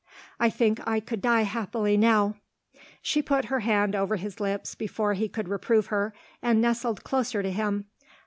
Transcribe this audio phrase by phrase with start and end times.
[0.39, 2.33] I think I could die happily now."
[3.03, 7.43] She put her hand over his lips before he could reprove her, and nestled closer
[7.43, 7.85] to him.